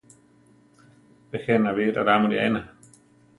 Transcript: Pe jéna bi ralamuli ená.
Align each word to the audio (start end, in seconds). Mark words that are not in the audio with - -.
Pe 1.29 1.37
jéna 1.45 1.69
bi 1.75 1.85
ralamuli 1.95 2.37
ená. 2.47 2.61